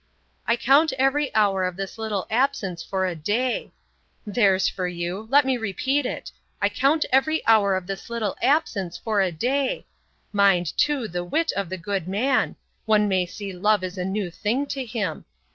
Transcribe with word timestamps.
'—I 0.47 0.55
count 0.55 0.93
every 0.97 1.31
hour 1.35 1.63
of 1.63 1.75
this 1.77 1.99
little 1.99 2.25
absence 2.31 2.81
for 2.81 3.05
a 3.05 3.13
day!—'There's 3.13 4.67
for 4.67 4.87
you! 4.87 5.27
Let 5.29 5.45
me 5.45 5.57
repeat 5.57 6.07
it'—I 6.07 6.69
count 6.69 7.05
every 7.11 7.45
hour 7.45 7.75
of 7.75 7.85
this 7.85 8.09
little 8.09 8.35
absence 8.41 8.97
for 8.97 9.21
a 9.21 9.31
day!—'Mind, 9.31 10.75
too, 10.75 11.07
the 11.07 11.23
wit 11.23 11.51
of 11.55 11.69
the 11.69 11.77
good 11.77 12.07
man! 12.07 12.55
One 12.87 13.07
may 13.07 13.27
see 13.27 13.53
love 13.53 13.83
is 13.83 13.95
a 13.95 14.03
new 14.03 14.31
thing 14.31 14.65
to 14.73 14.83
him. 14.83 15.25